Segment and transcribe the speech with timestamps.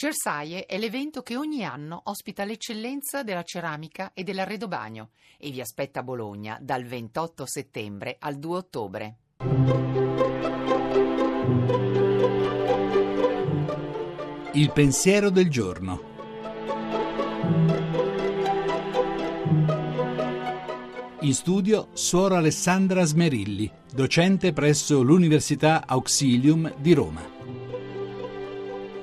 [0.00, 6.00] Cersaie è l'evento che ogni anno ospita l'eccellenza della ceramica e dell'arredobagno e vi aspetta
[6.00, 9.16] a Bologna dal 28 settembre al 2 ottobre.
[14.52, 16.02] Il pensiero del giorno.
[21.20, 27.39] In studio Suora Alessandra Smerilli, docente presso l'Università Auxilium di Roma.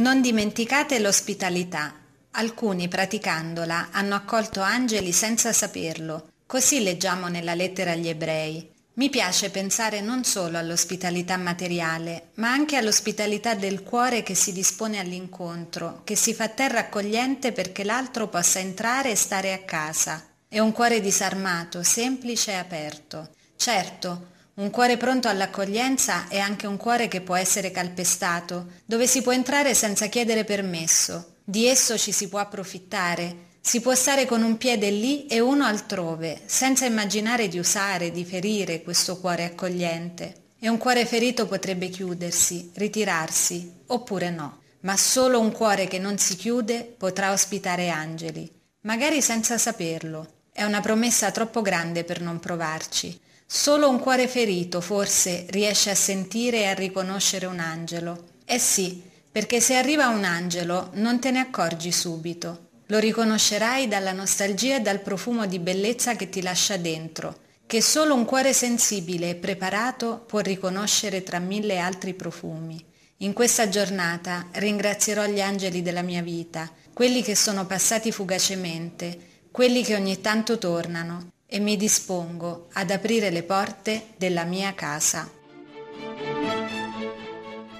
[0.00, 1.92] Non dimenticate l'ospitalità.
[2.30, 6.30] Alcuni praticandola hanno accolto angeli senza saperlo.
[6.46, 8.66] Così leggiamo nella lettera agli ebrei.
[8.94, 14.98] Mi piace pensare non solo all'ospitalità materiale, ma anche all'ospitalità del cuore che si dispone
[14.98, 20.24] all'incontro, che si fa terra accogliente perché l'altro possa entrare e stare a casa.
[20.48, 23.32] È un cuore disarmato, semplice e aperto.
[23.54, 24.28] Certo,
[24.60, 29.32] un cuore pronto all'accoglienza è anche un cuore che può essere calpestato, dove si può
[29.32, 31.36] entrare senza chiedere permesso.
[31.42, 35.64] Di esso ci si può approfittare, si può stare con un piede lì e uno
[35.64, 40.34] altrove, senza immaginare di usare, di ferire questo cuore accogliente.
[40.58, 44.60] E un cuore ferito potrebbe chiudersi, ritirarsi, oppure no.
[44.80, 48.46] Ma solo un cuore che non si chiude potrà ospitare angeli,
[48.82, 50.40] magari senza saperlo.
[50.52, 53.28] È una promessa troppo grande per non provarci.
[53.52, 58.26] Solo un cuore ferito, forse, riesce a sentire e a riconoscere un angelo.
[58.44, 62.68] Eh sì, perché se arriva un angelo non te ne accorgi subito.
[62.86, 68.14] Lo riconoscerai dalla nostalgia e dal profumo di bellezza che ti lascia dentro, che solo
[68.14, 72.80] un cuore sensibile e preparato può riconoscere tra mille altri profumi.
[73.16, 79.18] In questa giornata ringrazierò gli angeli della mia vita, quelli che sono passati fugacemente,
[79.50, 85.28] quelli che ogni tanto tornano, e mi dispongo ad aprire le porte della mia casa.